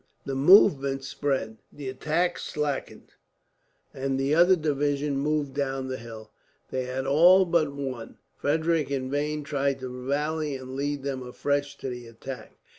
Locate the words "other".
4.33-4.55